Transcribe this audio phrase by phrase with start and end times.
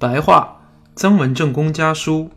[0.00, 0.62] 白话，
[0.96, 2.30] 曾文正公家书，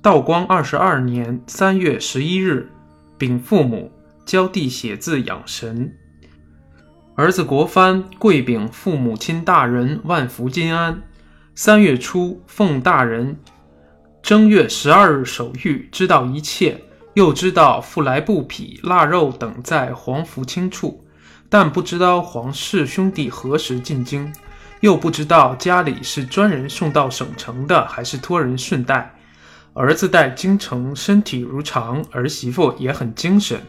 [0.00, 2.70] 道光二十二年三月十一日，
[3.18, 3.90] 禀父母，
[4.24, 5.92] 教弟写字养神。
[7.16, 11.02] 儿子国藩跪禀父母亲大人万福金安。
[11.56, 13.36] 三月初，奉大人
[14.22, 16.84] 正月十二日手谕，知道一切，
[17.14, 21.04] 又知道复来布匹、腊肉等在黄福清处，
[21.48, 24.32] 但不知道黄氏兄弟何时进京。
[24.82, 29.14] 又不知道家里是专人送到省城的，还是托人顺带。
[29.74, 33.60] 儿子在京城身体如常，儿媳妇也很精神。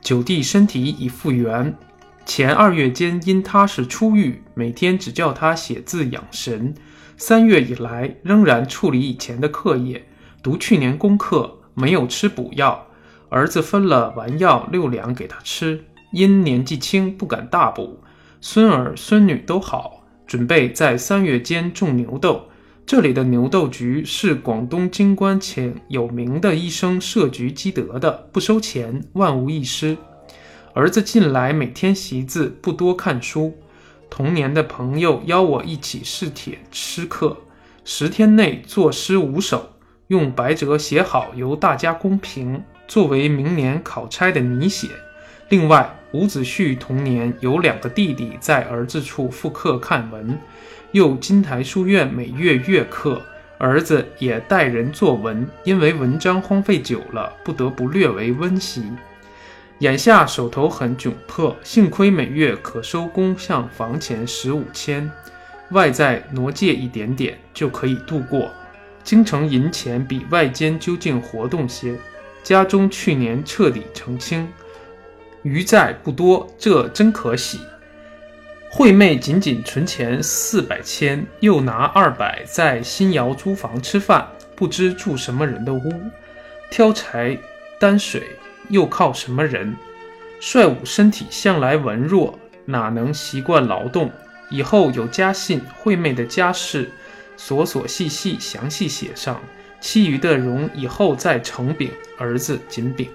[0.00, 1.76] 九弟身体已复原。
[2.24, 6.74] 前二月间因他是初愈，每天只叫他写字养神。
[7.18, 10.02] 三月以来仍然处理以前的课业，
[10.42, 12.86] 读去年功课，没有吃补药。
[13.28, 18.02] 儿子分了丸药六两给他吃，因年纪轻不敢大补。
[18.40, 20.01] 孙儿孙女都好。
[20.26, 22.42] 准备在三月间种牛豆，
[22.86, 29.96] 这里的牛豆局是广东京官前有名的医生设局积德的，不收钱，万无一失。
[30.74, 33.54] 儿子近来每天习字，不多看书。
[34.08, 37.36] 童年的朋友邀我一起试帖诗课，
[37.84, 39.70] 十天内作诗五首，
[40.08, 44.88] 用白折写好，由大家公评，作为明年考差的拟写。
[45.48, 50.38] 另外，伍子胥童年有两个弟弟在儿子处复课看文，
[50.90, 53.22] 又金台书院每月月课，
[53.56, 58.84] 儿子也带人作文，因为文章荒废久了，不得不略为温习。
[59.78, 65.10] 眼下手头很窘迫，幸亏每月可收工项房钱十五千，
[65.70, 68.50] 外再挪借一点点就可以度过。
[69.02, 71.96] 京城银钱比外间究竟活动些，
[72.42, 74.46] 家中去年彻底澄清。
[75.42, 77.60] 余债不多，这真可喜。
[78.70, 84.26] 惠妹仅仅存钱四百千，又拿二百在新窑租房吃饭，
[84.56, 85.92] 不知住什么人的屋，
[86.70, 87.36] 挑柴
[87.78, 88.22] 担水
[88.68, 89.76] 又靠什么人？
[90.40, 94.10] 帅武身体向来文弱，哪能习惯劳动？
[94.48, 96.90] 以后有家信，惠妹的家事，
[97.38, 99.40] 琐琐细细详细写上，
[99.80, 103.08] 其余的容以后再呈禀儿子，谨禀。